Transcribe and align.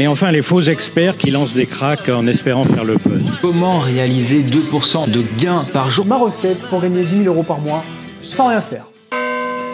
Et 0.00 0.08
enfin, 0.08 0.32
les 0.32 0.42
faux 0.42 0.60
experts 0.60 1.16
qui 1.16 1.30
lancent 1.30 1.54
des 1.54 1.66
cracks 1.66 2.08
en 2.08 2.26
espérant 2.26 2.64
faire 2.64 2.84
le 2.84 2.96
buzz. 2.96 3.22
Comment 3.40 3.78
réaliser 3.78 4.42
2% 4.42 5.08
de 5.08 5.22
gains 5.40 5.62
par 5.72 5.88
jour 5.88 6.04
Ma 6.04 6.16
recette 6.16 6.58
pour 6.68 6.80
gagner 6.80 7.04
10 7.04 7.24
000 7.24 7.34
euros 7.34 7.44
par 7.44 7.60
mois 7.60 7.84
sans 8.20 8.48
rien 8.48 8.60
faire. 8.60 8.88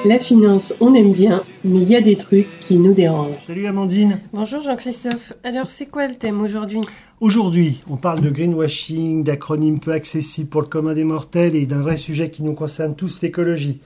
La 0.05 0.19
finance, 0.19 0.75
on 0.81 0.95
aime 0.95 1.13
bien, 1.13 1.43
mais 1.65 1.79
il 1.79 1.89
y 1.89 1.97
a 1.97 2.03
des 2.03 2.17
trucs 2.17 2.49
qui 2.61 2.77
nous 2.77 2.93
dérangent. 2.93 3.37
Salut 3.47 3.67
Amandine. 3.67 4.21
Bonjour 4.35 4.61
Jean-Christophe. 4.61 5.33
Alors, 5.43 5.71
c'est 5.71 5.87
quoi 5.87 6.07
le 6.07 6.15
thème 6.15 6.43
aujourd'hui? 6.43 6.81
Aujourd'hui, 7.21 7.83
on 7.89 7.97
parle 7.97 8.21
de 8.21 8.29
greenwashing, 8.29 9.25
d'acronymes 9.25 9.81
peu 9.81 9.93
accessibles 9.93 10.51
pour 10.51 10.61
le 10.61 10.67
commun 10.67 10.93
des 10.93 11.05
mortels 11.05 11.57
et 11.57 11.65
d'un 11.65 11.81
vrai 11.81 11.97
sujet 11.97 12.31
qui 12.31 12.43
nous 12.43 12.55
concerne 12.55 12.95
tous, 12.95 13.23
l'écologie. 13.23 13.81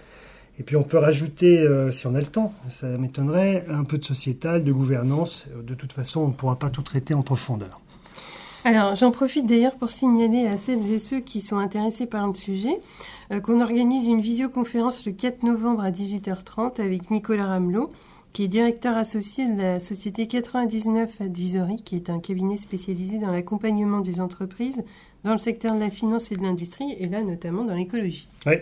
Et 0.58 0.62
puis 0.62 0.76
on 0.76 0.82
peut 0.82 0.98
rajouter, 0.98 1.60
euh, 1.60 1.90
si 1.90 2.06
on 2.06 2.14
a 2.14 2.20
le 2.20 2.26
temps, 2.26 2.52
ça 2.70 2.86
m'étonnerait, 2.86 3.66
un 3.68 3.84
peu 3.84 3.98
de 3.98 4.04
sociétal, 4.04 4.62
de 4.62 4.72
gouvernance. 4.72 5.46
De 5.62 5.74
toute 5.74 5.92
façon, 5.92 6.20
on 6.20 6.28
ne 6.28 6.32
pourra 6.32 6.58
pas 6.58 6.70
tout 6.70 6.82
traiter 6.82 7.14
en 7.14 7.22
profondeur. 7.22 7.80
Alors, 8.66 8.94
j'en 8.94 9.10
profite 9.10 9.46
d'ailleurs 9.46 9.74
pour 9.74 9.90
signaler 9.90 10.46
à 10.46 10.56
celles 10.56 10.90
et 10.90 10.98
ceux 10.98 11.20
qui 11.20 11.42
sont 11.42 11.58
intéressés 11.58 12.06
par 12.06 12.26
le 12.26 12.32
sujet 12.32 12.80
euh, 13.30 13.40
qu'on 13.40 13.60
organise 13.60 14.06
une 14.06 14.20
visioconférence 14.20 15.04
le 15.04 15.12
4 15.12 15.42
novembre 15.42 15.82
à 15.82 15.90
18h30 15.90 16.80
avec 16.80 17.10
Nicolas 17.10 17.46
Ramelot, 17.46 17.90
qui 18.32 18.44
est 18.44 18.48
directeur 18.48 18.96
associé 18.96 19.46
de 19.50 19.60
la 19.60 19.80
société 19.80 20.26
99 20.26 21.20
Advisory, 21.20 21.76
qui 21.76 21.94
est 21.96 22.08
un 22.08 22.20
cabinet 22.20 22.56
spécialisé 22.56 23.18
dans 23.18 23.30
l'accompagnement 23.32 24.00
des 24.00 24.20
entreprises 24.20 24.82
dans 25.24 25.32
le 25.32 25.38
secteur 25.38 25.74
de 25.74 25.80
la 25.80 25.90
finance 25.90 26.30
et 26.30 26.36
de 26.36 26.42
l'industrie, 26.42 26.94
et 26.98 27.08
là 27.08 27.22
notamment 27.22 27.64
dans 27.64 27.74
l'écologie. 27.74 28.28
Oui. 28.46 28.54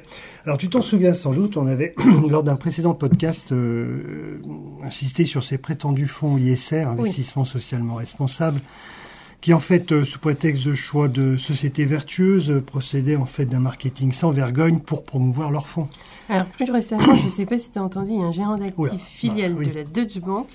Alors 0.44 0.58
tu 0.58 0.68
t'en 0.68 0.80
souviens 0.80 1.12
sans 1.12 1.32
doute, 1.32 1.56
on 1.56 1.66
avait, 1.66 1.94
lors 2.30 2.44
d'un 2.44 2.56
précédent 2.56 2.94
podcast, 2.94 3.52
euh, 3.52 4.40
insisté 4.84 5.24
sur 5.24 5.42
ces 5.42 5.58
prétendus 5.58 6.06
fonds 6.06 6.38
ISR, 6.38 6.84
investissement 6.86 7.44
socialement 7.44 7.96
responsable, 7.96 8.60
qui 9.40 9.52
en 9.52 9.58
fait, 9.58 9.90
euh, 9.90 10.04
sous 10.04 10.20
prétexte 10.20 10.64
de 10.64 10.72
choix 10.72 11.08
de 11.08 11.36
sociétés 11.36 11.84
vertueuses, 11.84 12.52
euh, 12.52 12.60
procédaient 12.60 13.16
en 13.16 13.24
fait 13.24 13.44
d'un 13.44 13.58
marketing 13.58 14.12
sans 14.12 14.30
vergogne 14.30 14.78
pour 14.78 15.02
promouvoir 15.02 15.50
leurs 15.50 15.66
fonds. 15.66 15.88
Alors 16.28 16.46
plus 16.46 16.70
récemment, 16.70 17.14
je 17.14 17.24
ne 17.24 17.30
sais 17.30 17.44
pas 17.44 17.58
si 17.58 17.72
tu 17.72 17.78
as 17.80 17.82
entendu, 17.82 18.12
il 18.12 18.20
y 18.20 18.22
a 18.22 18.26
un 18.26 18.32
gérant 18.32 18.56
d'actifs 18.56 19.02
filiale 19.02 19.54
bah, 19.54 19.64
de 19.64 19.72
la 19.72 19.84
Deutsche 19.84 20.20
Bank 20.20 20.46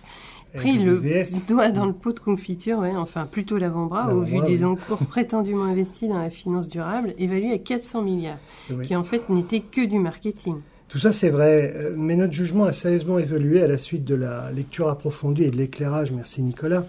pris 0.53 0.77
le 0.77 1.01
doigt 1.47 1.71
dans 1.71 1.85
le 1.85 1.93
pot 1.93 2.13
de 2.13 2.19
confiture, 2.19 2.79
ouais, 2.79 2.95
enfin 2.95 3.25
plutôt 3.25 3.57
l'avant-bras, 3.57 4.13
au 4.13 4.23
vu 4.23 4.39
des 4.45 4.63
encours 4.63 4.97
prétendument 5.09 5.65
investis 5.65 6.09
dans 6.09 6.19
la 6.19 6.29
finance 6.29 6.67
durable, 6.67 7.13
évalués 7.17 7.51
à 7.51 7.57
400 7.57 8.01
milliards, 8.01 8.39
qui 8.83 8.95
en 8.95 9.03
fait 9.03 9.29
n'était 9.29 9.59
que 9.59 9.85
du 9.85 9.99
marketing. 9.99 10.55
Tout 10.87 10.99
ça, 10.99 11.11
c'est 11.11 11.29
vrai, 11.29 11.73
euh, 11.75 11.93
mais 11.97 12.15
notre 12.15 12.31
jugement 12.31 12.63
a 12.63 12.71
sérieusement 12.71 13.19
évolué 13.19 13.61
à 13.61 13.67
la 13.67 13.77
suite 13.77 14.05
de 14.05 14.15
la 14.15 14.51
lecture 14.51 14.87
approfondie 14.87 15.43
et 15.43 15.51
de 15.51 15.57
l'éclairage, 15.57 16.11
merci 16.11 16.41
Nicolas, 16.41 16.85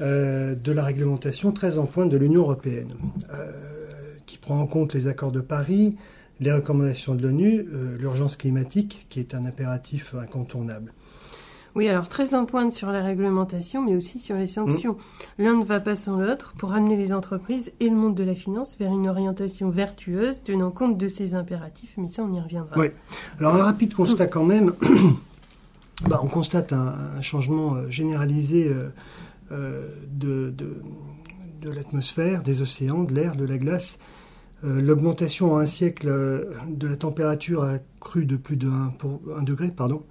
euh, 0.00 0.56
de 0.56 0.72
la 0.72 0.82
réglementation 0.82 1.52
très 1.52 1.78
en 1.78 1.86
pointe 1.86 2.10
de 2.10 2.16
l'Union 2.16 2.42
européenne, 2.42 2.94
euh, 3.32 3.52
qui 4.26 4.38
prend 4.38 4.60
en 4.60 4.66
compte 4.66 4.92
les 4.92 5.06
accords 5.06 5.30
de 5.30 5.40
Paris, 5.40 5.96
les 6.40 6.52
recommandations 6.52 7.14
de 7.14 7.22
l'ONU, 7.22 7.66
l'urgence 7.98 8.36
climatique, 8.36 9.06
qui 9.08 9.18
est 9.18 9.34
un 9.34 9.44
impératif 9.44 10.14
incontournable. 10.14 10.92
Oui, 11.74 11.88
alors 11.88 12.08
très 12.08 12.34
en 12.34 12.44
pointe 12.44 12.72
sur 12.72 12.90
la 12.90 13.02
réglementation, 13.02 13.82
mais 13.82 13.94
aussi 13.94 14.18
sur 14.18 14.36
les 14.36 14.46
sanctions. 14.46 14.94
Mmh. 15.38 15.42
L'un 15.42 15.56
ne 15.56 15.64
va 15.64 15.80
pas 15.80 15.96
sans 15.96 16.18
l'autre 16.18 16.54
pour 16.58 16.72
amener 16.72 16.96
les 16.96 17.12
entreprises 17.12 17.72
et 17.80 17.88
le 17.88 17.96
monde 17.96 18.14
de 18.14 18.24
la 18.24 18.34
finance 18.34 18.76
vers 18.78 18.90
une 18.90 19.08
orientation 19.08 19.70
vertueuse 19.70 20.42
tenant 20.42 20.70
compte 20.70 20.98
de 20.98 21.08
ces 21.08 21.34
impératifs, 21.34 21.94
mais 21.96 22.08
ça 22.08 22.22
on 22.22 22.32
y 22.32 22.40
reviendra. 22.40 22.76
Oui. 22.78 22.88
Alors 23.38 23.54
un 23.54 23.64
rapide 23.64 23.94
constat 23.94 24.26
quand 24.26 24.44
même. 24.44 24.72
bah, 26.06 26.20
on 26.22 26.28
constate 26.28 26.72
un, 26.72 27.20
changement 27.22 27.74
euh, 27.74 27.90
généralisé 27.90 28.68
euh, 28.68 28.90
euh, 29.52 29.88
de, 30.10 30.54
de, 31.60 31.70
l'atmosphère, 31.70 32.42
des 32.42 32.62
océans, 32.62 33.02
de 33.02 33.14
l'air, 33.14 33.36
de 33.36 33.44
la 33.44 33.58
glace. 33.58 33.98
L'augmentation 34.64 35.52
en 35.52 35.58
un 35.58 35.66
siècle 35.66 36.08
de 36.66 36.88
la 36.88 36.96
température 36.96 37.62
a 37.62 37.74
cru 38.00 38.24
de 38.24 38.36
plus 38.36 38.56
de 38.56 38.68
1, 38.68 38.94
pour, 38.98 39.20
1 39.38 39.42
degré. 39.42 39.68
Pardon. 39.68 40.02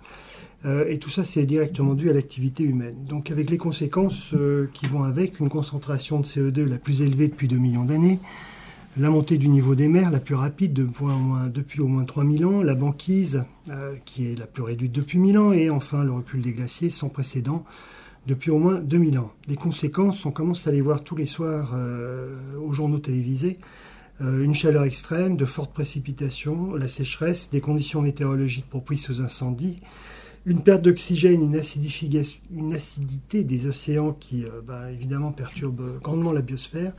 Euh, 0.65 0.85
et 0.89 0.97
tout 0.97 1.09
ça, 1.09 1.23
c'est 1.23 1.45
directement 1.45 1.93
dû 1.93 2.09
à 2.09 2.13
l'activité 2.13 2.63
humaine. 2.63 2.95
Donc 3.07 3.31
avec 3.31 3.49
les 3.49 3.57
conséquences 3.57 4.31
euh, 4.33 4.69
qui 4.73 4.87
vont 4.87 5.03
avec, 5.03 5.39
une 5.39 5.49
concentration 5.49 6.19
de 6.19 6.25
CO2 6.25 6.63
la 6.63 6.77
plus 6.77 7.01
élevée 7.01 7.27
depuis 7.27 7.47
2 7.47 7.57
millions 7.57 7.85
d'années, 7.85 8.19
la 8.97 9.11
montée 9.11 9.37
du 9.37 9.47
niveau 9.47 9.75
des 9.75 9.87
mers 9.87 10.09
la 10.09 10.19
plus 10.19 10.33
rapide 10.33 10.73
depuis 10.73 11.81
au 11.81 11.87
moins 11.87 12.03
3000 12.03 12.45
ans, 12.45 12.63
la 12.63 12.73
banquise 12.73 13.43
euh, 13.69 13.93
qui 14.05 14.25
est 14.25 14.35
la 14.35 14.47
plus 14.47 14.63
réduite 14.63 14.91
depuis 14.91 15.19
1000 15.19 15.37
ans, 15.37 15.51
et 15.53 15.69
enfin 15.69 16.03
le 16.03 16.11
recul 16.11 16.41
des 16.41 16.51
glaciers 16.51 16.89
sans 16.89 17.09
précédent 17.09 17.63
depuis 18.25 18.49
au 18.49 18.57
moins 18.57 18.79
2000 18.79 19.19
ans. 19.19 19.31
Les 19.47 19.55
conséquences, 19.55 20.25
on 20.25 20.31
commence 20.31 20.65
à 20.67 20.71
les 20.71 20.81
voir 20.81 21.03
tous 21.03 21.15
les 21.15 21.27
soirs 21.27 21.73
aux 22.61 22.73
journaux 22.73 22.99
télévisés. 22.99 23.57
une 24.19 24.53
chaleur 24.53 24.83
extrême, 24.83 25.37
de 25.37 25.45
fortes 25.45 25.71
précipitations, 25.71 26.75
la 26.75 26.89
sécheresse, 26.89 27.49
des 27.49 27.61
conditions 27.61 28.01
météorologiques 28.01 28.67
propices 28.67 29.09
aux 29.09 29.21
incendies, 29.21 29.79
une 30.47 30.61
perte 30.61 30.81
d'oxygène, 30.81 31.41
une, 31.41 31.61
une 32.55 32.73
acidité 32.73 33.43
des 33.43 33.67
océans 33.67 34.13
qui, 34.13 34.45
euh, 34.45 34.61
bah, 34.65 34.89
évidemment, 34.91 35.33
perturbe 35.33 35.99
grandement 36.01 36.31
la 36.31 36.41
biosphère. 36.41 36.93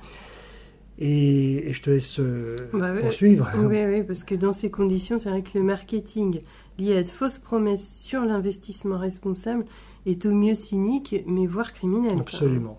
Et, 0.99 1.73
je 1.73 1.81
te 1.81 1.91
laisse 1.91 2.21
euh, 2.21 2.57
bah 2.75 2.93
poursuivre. 3.01 3.49
Oui, 3.57 3.85
oui, 3.87 4.03
parce 4.03 4.25
que 4.25 4.35
dans 4.35 4.53
ces 4.53 4.71
conditions, 4.71 5.19
c'est 5.19 5.31
vrai 5.31 5.43
que 5.43 5.57
le 5.57 5.65
marketing 5.65 6.41
lié 6.79 6.97
à 6.97 7.03
de 7.03 7.09
fausses 7.09 7.39
promesses 7.39 8.01
sur 8.01 8.23
l'investissement 8.23 8.99
responsable 8.99 9.65
est 10.05 10.27
au 10.27 10.35
mieux 10.35 10.55
cynique, 10.55 11.25
mais 11.27 11.47
voire 11.47 11.73
criminel. 11.73 12.19
Absolument. 12.21 12.79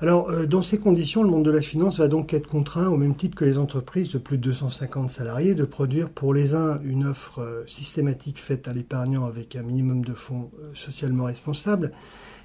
Alors, 0.00 0.30
euh, 0.30 0.46
dans 0.46 0.62
ces 0.62 0.78
conditions, 0.78 1.24
le 1.24 1.28
monde 1.28 1.44
de 1.44 1.50
la 1.50 1.60
finance 1.60 1.98
va 1.98 2.06
donc 2.06 2.32
être 2.32 2.46
contraint, 2.46 2.86
au 2.86 2.96
même 2.96 3.16
titre 3.16 3.34
que 3.34 3.44
les 3.44 3.58
entreprises 3.58 4.08
de 4.10 4.18
plus 4.18 4.38
de 4.38 4.42
250 4.42 5.10
salariés, 5.10 5.56
de 5.56 5.64
produire 5.64 6.08
pour 6.08 6.32
les 6.32 6.54
uns 6.54 6.78
une 6.84 7.04
offre 7.04 7.40
euh, 7.40 7.64
systématique 7.66 8.38
faite 8.38 8.68
à 8.68 8.72
l'épargnant 8.72 9.26
avec 9.26 9.56
un 9.56 9.62
minimum 9.62 10.04
de 10.04 10.14
fonds 10.14 10.52
euh, 10.60 10.70
socialement 10.72 11.24
responsables, 11.24 11.90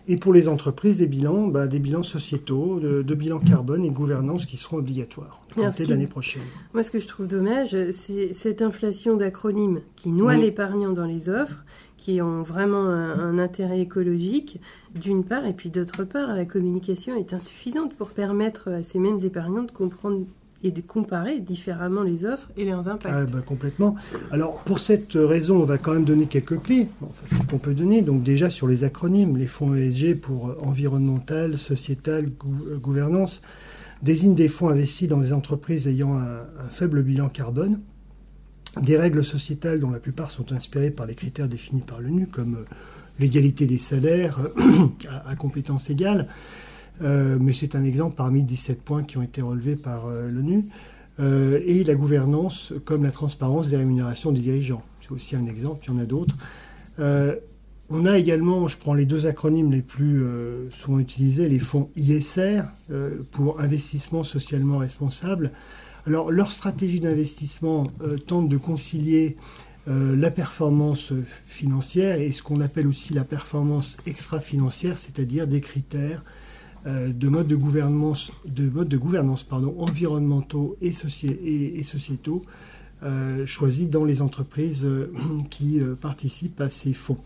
et 0.07 0.17
pour 0.17 0.33
les 0.33 0.49
entreprises, 0.49 0.97
des 0.97 1.07
bilans, 1.07 1.47
bah, 1.47 1.67
des 1.67 1.79
bilans 1.79 2.03
sociétaux, 2.03 2.79
de, 2.79 3.15
bilans 3.15 3.39
carbone 3.39 3.85
et 3.85 3.89
gouvernance 3.89 4.45
qui 4.45 4.57
seront 4.57 4.77
obligatoires 4.77 5.41
à 5.57 5.71
l'année 5.87 6.07
prochaine. 6.07 6.41
Moi, 6.73 6.83
ce 6.83 6.91
que 6.91 6.99
je 6.99 7.07
trouve 7.07 7.27
dommage, 7.27 7.75
c'est 7.91 8.33
cette 8.33 8.61
inflation 8.61 9.15
d'acronymes 9.15 9.81
qui 9.95 10.11
noie 10.11 10.35
l'épargnant 10.35 10.91
dans 10.91 11.05
les 11.05 11.29
offres, 11.29 11.63
qui 11.97 12.21
ont 12.21 12.43
vraiment 12.43 12.85
un, 12.85 13.39
intérêt 13.39 13.79
écologique, 13.79 14.59
d'une 14.93 15.23
part, 15.23 15.45
et 15.45 15.53
puis 15.53 15.69
d'autre 15.69 16.03
part, 16.03 16.35
la 16.35 16.45
communication 16.45 17.15
est 17.15 17.33
insuffisante 17.33 17.95
pour 17.95 18.09
permettre 18.09 18.69
à 18.69 18.83
ces 18.83 18.99
mêmes 18.99 19.19
épargnants 19.23 19.63
de 19.63 19.71
comprendre 19.71 20.25
et 20.63 20.71
de 20.71 20.81
comparer 20.81 21.39
différemment 21.39 22.03
les 22.03 22.25
offres 22.25 22.49
et 22.57 22.65
leurs 22.65 22.87
impacts. 22.87 23.13
Ah, 23.15 23.25
bah, 23.25 23.39
complètement. 23.45 23.95
Alors 24.31 24.55
pour 24.63 24.79
cette 24.79 25.13
raison, 25.13 25.57
on 25.57 25.65
va 25.65 25.77
quand 25.77 25.93
même 25.93 26.05
donner 26.05 26.25
quelques 26.25 26.61
clés. 26.61 26.87
Enfin, 27.01 27.37
ce 27.37 27.47
qu'on 27.47 27.57
peut 27.57 27.73
donner. 27.73 28.01
Donc 28.01 28.23
déjà 28.23 28.49
sur 28.49 28.67
les 28.67 28.83
acronymes, 28.83 29.37
les 29.37 29.47
fonds 29.47 29.75
ESG 29.75 30.19
pour 30.19 30.55
environnemental, 30.65 31.57
sociétal, 31.57 32.29
euh, 32.45 32.77
gouvernance 32.77 33.41
désignent 34.01 34.35
des 34.35 34.49
fonds 34.49 34.69
investis 34.69 35.07
dans 35.07 35.19
des 35.19 35.33
entreprises 35.33 35.87
ayant 35.87 36.17
un, 36.17 36.67
faible 36.69 37.03
bilan 37.03 37.29
carbone. 37.29 37.79
Des 38.81 38.97
règles 38.97 39.23
sociétales 39.23 39.79
dont 39.79 39.91
la 39.91 39.99
plupart 39.99 40.31
sont 40.31 40.51
inspirées 40.51 40.89
par 40.89 41.05
les 41.05 41.15
critères 41.15 41.47
définis 41.47 41.81
par 41.81 42.01
l'ONU, 42.01 42.27
comme 42.27 42.55
euh, 42.55 42.75
l'égalité 43.19 43.65
des 43.65 43.77
salaires 43.77 44.39
à 45.25 45.35
compétences 45.35 45.89
égales, 45.89 46.27
euh, 47.01 47.37
mais 47.39 47.53
c'est 47.53 47.75
un 47.75 47.83
exemple 47.83 48.15
parmi 48.15 48.43
17 48.43 48.81
points 48.81 49.03
qui 49.03 49.17
ont 49.17 49.23
été 49.23 49.41
relevés 49.41 49.75
par 49.75 50.07
euh, 50.07 50.29
l'ONU. 50.29 50.65
Euh, 51.19 51.59
et 51.65 51.83
la 51.83 51.95
gouvernance, 51.95 52.73
comme 52.85 53.03
la 53.03 53.11
transparence 53.11 53.69
des 53.69 53.77
rémunérations 53.77 54.31
des 54.31 54.41
dirigeants. 54.41 54.83
C'est 55.01 55.11
aussi 55.11 55.35
un 55.35 55.45
exemple, 55.45 55.85
il 55.87 55.93
y 55.93 55.95
en 55.95 55.99
a 55.99 56.05
d'autres. 56.05 56.35
on 57.89 58.05
a 58.05 58.17
également, 58.17 58.67
je 58.67 58.77
prends 58.77 58.93
les 58.93 59.05
deux 59.05 59.27
acronymes 59.27 59.71
les 59.71 59.81
plus 59.81 60.25
souvent 60.71 60.99
utilisés, 60.99 61.49
les 61.49 61.59
fonds 61.59 61.89
ISR, 61.97 62.63
pour 63.31 63.59
investissement 63.59 64.23
socialement 64.23 64.77
responsable. 64.77 65.51
Alors, 66.07 66.31
leur 66.31 66.53
stratégie 66.53 67.01
d'investissement 67.01 67.87
tente 68.25 68.47
de 68.47 68.57
concilier 68.57 69.35
la 69.85 70.31
performance 70.31 71.11
financière 71.45 72.21
et 72.21 72.31
ce 72.31 72.41
qu'on 72.41 72.61
appelle 72.61 72.87
aussi 72.87 73.13
la 73.13 73.25
performance 73.25 73.97
extra-financière, 74.07 74.97
c'est-à-dire 74.97 75.47
des 75.47 75.59
critères 75.59 76.23
de 76.85 77.27
modes 77.29 77.47
de 77.47 77.55
gouvernance, 77.55 78.31
de 78.45 78.69
modes 78.69 78.89
de 78.89 78.97
gouvernance 78.97 79.43
pardon, 79.43 79.75
environnementaux 79.79 80.77
et, 80.81 80.91
sociétaux 80.91 82.43
choisis 83.45 83.89
dans 83.89 84.05
les 84.05 84.21
entreprises 84.21 84.87
qui 85.49 85.81
participent 86.01 86.61
à 86.61 86.69
ces 86.69 86.93
fonds. 86.93 87.19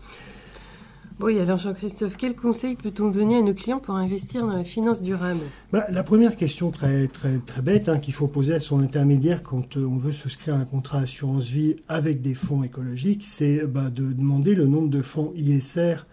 Oui, 1.20 1.40
alors 1.40 1.58
Jean-Christophe, 1.58 2.16
quel 2.16 2.36
conseil 2.36 2.76
peut-on 2.76 3.10
donner 3.10 3.38
à 3.38 3.42
nos 3.42 3.52
clients 3.52 3.80
pour 3.80 3.96
investir 3.96 4.46
dans 4.46 4.52
la 4.52 4.62
finance 4.62 5.02
durable? 5.02 5.40
Bah, 5.72 5.84
La 5.90 6.04
première 6.04 6.36
question 6.36 6.70
très, 6.70 7.08
très, 7.08 7.38
très 7.38 7.60
bête 7.60 7.88
hein, 7.88 7.98
qu'il 7.98 8.14
faut 8.14 8.28
poser 8.28 8.54
à 8.54 8.60
son 8.60 8.78
intermédiaire 8.78 9.42
quand 9.42 9.76
euh, 9.76 9.84
on 9.84 9.96
veut 9.96 10.12
souscrire 10.12 10.54
un 10.54 10.64
contrat 10.64 10.98
assurance 10.98 11.46
vie 11.46 11.74
avec 11.88 12.22
des 12.22 12.34
fonds 12.34 12.62
écologiques, 12.62 13.24
c'est 13.26 13.66
bah, 13.66 13.90
de 13.90 14.12
demander 14.12 14.54
le 14.54 14.66
nombre 14.66 14.90
de 14.90 15.02
fonds 15.02 15.32
ISR 15.34 16.06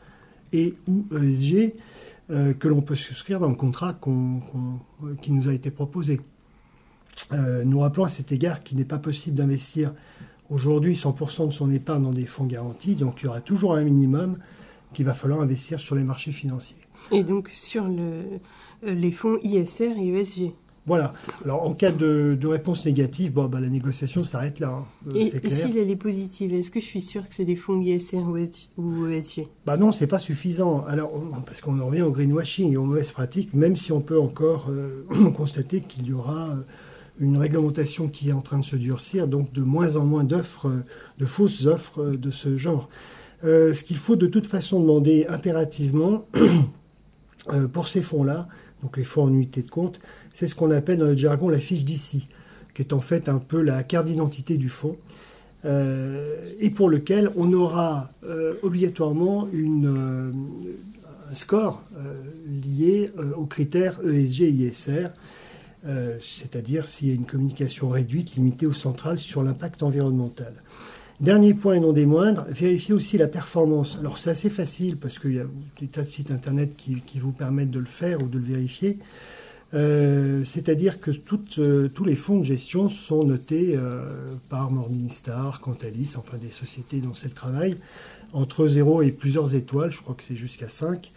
et 0.54 0.74
ou 0.88 1.06
ESG 1.16 1.74
euh, 2.31 2.54
que 2.54 2.68
l'on 2.68 2.81
peut 2.81 2.95
souscrire 2.95 3.39
dans 3.39 3.50
le 3.50 3.56
contrat 3.56 3.98
qui 5.22 5.31
nous 5.31 5.50
a 5.50 5.54
été 5.54 5.72
proposé. 5.72 6.22
Euh, 7.31 7.63
nous 7.63 7.80
rappelons 7.80 8.06
à 8.06 8.10
cet 8.10 8.31
égard 8.31 8.63
qu'il 8.63 8.77
n'est 8.77 8.86
pas 8.86 8.98
possible 8.98 9.36
d'investir 9.36 9.94
aujourd'hui 10.50 10.95
100% 10.95 11.48
de 11.48 11.54
son 11.54 11.72
épargne 11.72 12.04
dans 12.04 12.12
des 12.12 12.25
fonds 12.25 12.45
garantis, 12.45 12.95
donc 12.95 13.22
il 13.22 13.25
y 13.25 13.27
aura 13.27 13.42
toujours 13.42 13.75
un 13.75 13.83
minimum 13.83 14.38
qu'il 14.94 15.06
va 15.06 15.13
falloir 15.13 15.42
investir 15.42 15.80
sur 15.80 15.95
les 15.95 16.04
marchés 16.04 16.31
financiers. 16.31 16.77
Et 17.12 17.24
donc 17.24 17.50
sur 17.50 17.88
le, 17.88 18.24
euh, 18.86 18.94
les 18.94 19.12
fonds 19.12 19.38
ISR 19.44 19.94
et 19.98 20.07
ESG 20.10 20.54
voilà. 20.86 21.14
Alors, 21.44 21.64
en 21.64 21.74
cas 21.74 21.92
de, 21.92 22.38
réponse 22.46 22.86
négative, 22.86 23.34
bon, 23.34 23.46
bah, 23.46 23.60
la 23.60 23.70
négociation 23.70 24.24
s'arrête 24.24 24.60
là. 24.60 24.70
Hein. 24.70 24.86
Euh, 25.08 25.16
et, 25.16 25.34
et 25.44 25.50
si 25.50 25.78
elle 25.78 25.90
est 25.90 25.96
positive, 25.96 26.54
est-ce 26.54 26.72
que 26.72 26.80
je 26.80 26.86
suis 26.86 27.02
sûr 27.02 27.28
que 27.28 27.34
c'est 27.34 27.46
des 27.46 27.56
fonds 27.56 27.82
ISR 27.82 28.24
ou 28.78 29.08
ESG 29.08 29.48
Bah 29.66 29.78
non, 29.78 29.92
c'est 29.92 30.08
pas 30.08 30.20
suffisant. 30.20 30.86
Alors, 30.88 31.12
parce 31.46 31.62
qu'on 31.62 31.80
en 31.80 31.88
revient 31.88 32.04
au 32.04 32.12
greenwashing 32.12 32.74
et 32.74 32.78
aux 32.78 32.86
mauvaises 32.86 33.12
pratiques, 33.12 33.54
même 33.54 33.76
si 33.76 33.92
on 33.92 34.02
peut 34.02 34.20
encore 34.20 34.68
euh, 34.70 35.06
constater 35.36 35.82
qu'il 35.82 36.08
y 36.08 36.14
aura 36.14 36.56
une 37.20 37.38
réglementation 37.38 38.08
qui 38.08 38.30
est 38.30 38.34
en 38.34 38.42
train 38.42 38.60
de 38.60 38.66
se 38.66 38.76
durcir, 38.76 39.28
donc 39.28 39.54
de 39.54 39.62
moins 39.62 39.96
en 39.96 40.06
moins 40.06 40.24
d'offres, 40.24 40.72
de 41.18 41.26
fausses 41.26 41.66
offres 41.66 42.04
de 42.04 42.30
ce 42.30 42.58
genre. 42.58 42.90
Euh, 43.44 43.74
ce 43.74 43.84
qu'il 43.84 43.98
faut 43.98 44.16
de 44.16 44.28
toute 44.28 44.48
façon 44.48 44.80
demander 44.80 45.26
impérativement 45.30 46.26
euh, 47.54 47.68
pour 47.68 47.88
ces 47.88 48.02
fonds-là, 48.02 48.48
donc 48.86 48.98
les 48.98 49.04
fonds 49.04 49.24
en 49.24 49.30
unité 49.30 49.64
de 49.64 49.70
compte, 49.70 50.00
c'est 50.32 50.48
ce 50.48 50.54
qu'on 50.54 50.70
appelle 50.70 51.00
dans 51.00 51.06
le 51.06 51.18
jargon 51.18 51.50
la 51.50 51.58
fiche 51.58 51.84
d'ici, 51.84 52.28
qui 52.76 52.84
est 52.84 52.94
en 52.94 53.00
fait 53.02 53.30
un 53.30 53.40
peu 53.40 53.64
la 53.64 53.82
carte 53.82 54.06
d'identité 54.06 54.58
du 54.58 54.70
fonds, 54.70 54.96
euh, 55.66 56.36
et 56.60 56.70
pour 56.70 56.88
lequel 56.88 57.32
on 57.36 57.52
aura 57.52 58.12
obligatoirement 58.62 59.48
une, 59.52 60.32
un 61.32 61.34
score 61.34 61.84
lié 62.48 63.12
aux 63.36 63.48
critères 63.48 64.00
ESG 64.06 64.42
et 64.42 64.50
ISR. 64.50 65.08
c'est-à-dire 66.20 66.88
s'il 66.88 67.08
y 67.08 67.12
a 67.12 67.16
une 67.16 67.26
communication 67.26 67.90
réduite, 67.90 68.36
limitée 68.36 68.68
ou 68.68 68.74
centrale 68.74 69.18
sur 69.18 69.42
l'impact 69.42 69.82
environnemental. 69.82 70.54
Dernier 71.22 71.54
point 71.54 71.76
et 71.76 71.80
non 71.80 71.94
des 71.94 72.06
moindres, 72.06 72.46
vérifiez 72.50 72.94
aussi 72.94 73.18
la 73.18 73.28
performance. 73.28 73.98
Alors 74.00 74.18
c'est 74.18 74.30
assez 74.30 74.50
facile 74.50 74.98
parce 74.98 75.18
qu'il 75.18 75.36
y 75.36 75.40
a 75.40 75.46
des 75.80 75.88
tas 75.88 76.02
de 76.02 76.08
sites 76.08 76.30
internet 76.30 76.76
qui, 76.76 77.20
vous 77.20 77.32
permettent 77.32 77.72
de 77.72 77.80
le 77.80 77.86
faire 77.86 78.22
ou 78.22 78.28
de 78.28 78.38
le 78.38 78.44
vérifier. 78.44 79.00
Euh, 79.74 80.44
c'est-à-dire 80.44 81.00
que 81.00 81.12
euh, 81.58 81.88
tous 81.88 82.04
les 82.04 82.16
fonds 82.16 82.40
de 82.40 82.44
gestion 82.44 82.90
sont 82.90 83.24
notés 83.24 83.76
euh, 83.76 84.36
par 84.50 84.72
Morningstar, 84.72 85.62
Cantalis, 85.62 86.16
enfin 86.18 86.38
des 86.38 86.50
sociétés 86.50 86.98
dont 86.98 87.14
c'est 87.14 87.30
le 87.30 87.34
travail, 87.34 87.78
entre 88.34 88.68
0 88.68 89.02
et 89.02 89.12
plusieurs 89.12 89.56
étoiles, 89.56 89.92
je 89.92 90.02
crois 90.02 90.16
que 90.16 90.24
c'est 90.24 90.36
jusqu'à 90.36 90.70
5, 90.70 91.12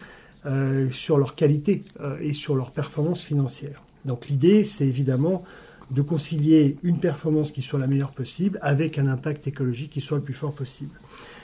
sur 0.91 1.17
leur 1.17 1.35
qualité 1.35 1.83
et 2.21 2.31
sur 2.31 2.55
leur 2.55 2.71
performance 2.71 3.21
financière. 3.21 3.83
Donc 4.05 4.29
l'idée, 4.29 4.63
c'est 4.63 4.87
évidemment 4.87 5.43
de 5.91 6.01
concilier 6.01 6.77
une 6.83 6.99
performance 6.99 7.51
qui 7.51 7.61
soit 7.61 7.79
la 7.79 7.87
meilleure 7.87 8.11
possible 8.11 8.59
avec 8.61 8.99
un 8.99 9.07
impact 9.07 9.47
écologique 9.47 9.91
qui 9.91 10.01
soit 10.01 10.17
le 10.17 10.23
plus 10.23 10.33
fort 10.33 10.53
possible. 10.53 10.91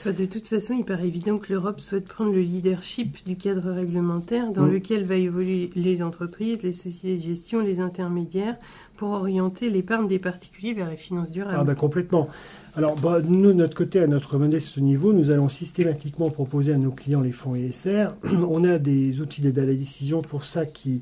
de 0.04 0.24
toute 0.24 0.46
façon, 0.46 0.74
il 0.74 0.84
paraît 0.84 1.08
évident 1.08 1.38
que 1.38 1.52
l'Europe 1.52 1.80
souhaite 1.80 2.06
prendre 2.06 2.32
le 2.32 2.40
leadership 2.40 3.24
du 3.26 3.36
cadre 3.36 3.72
réglementaire 3.72 4.52
dans 4.52 4.66
lequel 4.66 5.04
va 5.04 5.16
évoluer 5.16 5.70
les 5.74 6.02
entreprises, 6.02 6.62
les 6.62 6.72
sociétés 6.72 7.16
de 7.16 7.22
gestion, 7.22 7.60
les 7.60 7.80
intermédiaires, 7.80 8.56
pour 8.96 9.10
orienter 9.10 9.68
l'épargne 9.68 10.06
des 10.06 10.20
particuliers 10.20 10.74
vers 10.74 10.88
la 10.88 10.96
finance 10.96 11.30
durable. 11.30 11.58
Ah 11.58 11.64
ben 11.64 11.74
complètement. 11.74 12.28
Alors, 12.76 12.94
bah, 12.96 13.20
nous, 13.26 13.48
de 13.48 13.52
notre 13.54 13.74
côté, 13.74 14.00
à 14.00 14.06
notre 14.06 14.38
modeste 14.38 14.78
niveau, 14.78 15.12
nous 15.12 15.30
allons 15.30 15.48
systématiquement 15.48 16.30
proposer 16.30 16.72
à 16.72 16.76
nos 16.76 16.90
clients 16.92 17.22
les 17.22 17.32
fonds 17.32 17.56
ISR. 17.56 18.08
On 18.48 18.64
a 18.64 18.78
des 18.78 19.20
outils 19.20 19.40
d'aide 19.40 19.58
à 19.58 19.64
la 19.64 19.74
décision 19.74 20.22
pour 20.22 20.44
ça 20.44 20.66
qui, 20.66 21.00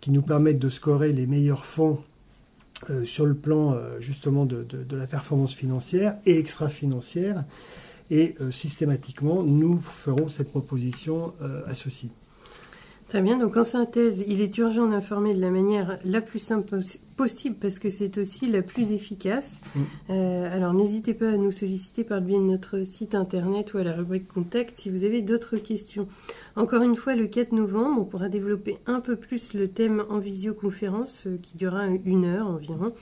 qui 0.00 0.10
nous 0.10 0.22
permettent 0.22 0.58
de 0.58 0.68
scorer 0.68 1.12
les 1.12 1.26
meilleurs 1.26 1.64
fonds 1.64 1.98
euh, 2.90 3.06
sur 3.06 3.24
le 3.24 3.34
plan 3.34 3.72
euh, 3.72 4.00
justement 4.00 4.44
de, 4.44 4.66
la 4.90 5.06
performance 5.06 5.54
financière 5.54 6.16
et 6.26 6.38
extra-financière. 6.38 7.44
Et 8.10 8.36
euh, 8.40 8.50
systématiquement, 8.50 9.42
nous 9.42 9.80
ferons 9.80 10.28
cette 10.28 10.50
proposition 10.50 11.32
à 11.66 11.74
ceci. 11.74 12.10
Très 13.08 13.22
bien, 13.22 13.38
donc 13.38 13.56
en 13.56 13.62
synthèse, 13.62 14.24
il 14.26 14.40
est 14.40 14.58
urgent 14.58 14.88
d'informer 14.88 15.32
de 15.32 15.40
la 15.40 15.50
manière 15.50 15.96
la 16.04 16.20
plus 16.20 16.40
simple 16.40 16.80
possible 17.16 17.54
parce 17.60 17.78
que 17.78 17.88
c'est 17.88 18.18
aussi 18.18 18.50
la 18.50 18.62
plus 18.62 18.90
efficace. 18.90 19.60
Mm. 19.74 19.80
Euh, 20.10 20.56
alors 20.56 20.74
n'hésitez 20.74 21.14
pas 21.14 21.30
à 21.30 21.36
nous 21.36 21.52
solliciter 21.52 22.02
par 22.02 22.18
le 22.18 22.26
biais 22.26 22.38
de 22.38 22.42
notre 22.42 22.82
site 22.82 23.14
internet 23.14 23.74
ou 23.74 23.78
à 23.78 23.84
la 23.84 23.92
rubrique 23.92 24.26
Contact 24.26 24.78
si 24.78 24.90
vous 24.90 25.04
avez 25.04 25.22
d'autres 25.22 25.56
questions. 25.56 26.08
Encore 26.56 26.82
une 26.82 26.96
fois, 26.96 27.14
le 27.14 27.28
4 27.28 27.52
novembre, 27.52 28.00
on 28.00 28.04
pourra 28.04 28.28
développer 28.28 28.76
un 28.86 28.98
peu 28.98 29.14
plus 29.14 29.54
le 29.54 29.68
thème 29.68 30.04
en 30.10 30.18
visioconférence 30.18 31.28
euh, 31.28 31.38
qui 31.40 31.56
durera 31.56 31.86
une 32.04 32.24
heure 32.24 32.48
environ. 32.48 32.92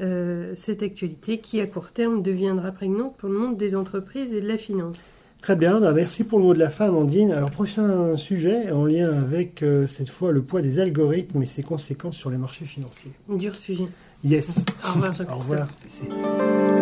Euh, 0.00 0.52
cette 0.54 0.82
actualité 0.82 1.36
qui 1.36 1.60
à 1.60 1.66
court 1.66 1.92
terme 1.92 2.22
deviendra 2.22 2.72
prégnante 2.72 3.14
pour 3.18 3.28
le 3.28 3.36
monde 3.36 3.58
des 3.58 3.76
entreprises 3.76 4.32
et 4.32 4.40
de 4.40 4.48
la 4.48 4.56
finance. 4.56 5.12
Très 5.42 5.56
bien, 5.56 5.80
bah, 5.80 5.92
merci 5.92 6.24
pour 6.24 6.38
le 6.38 6.44
mot 6.44 6.54
de 6.54 6.58
la 6.58 6.68
fin, 6.68 6.86
Amandine. 6.86 7.32
Alors, 7.32 7.50
prochain 7.50 8.16
sujet 8.16 8.70
en 8.70 8.84
lien 8.84 9.10
avec 9.10 9.62
euh, 9.62 9.86
cette 9.86 10.10
fois 10.10 10.32
le 10.32 10.42
poids 10.42 10.60
des 10.60 10.78
algorithmes 10.78 11.42
et 11.42 11.46
ses 11.46 11.62
conséquences 11.62 12.16
sur 12.16 12.30
les 12.30 12.36
marchés 12.36 12.66
financiers. 12.66 13.12
Dur 13.28 13.54
sujet. 13.54 13.86
Yes. 14.22 14.62
Au 14.84 14.92
revoir, 14.92 15.14
Au 15.30 15.36
revoir. 15.36 16.79